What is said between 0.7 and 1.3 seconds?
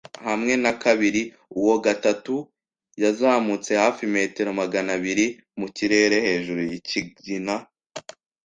kabiri.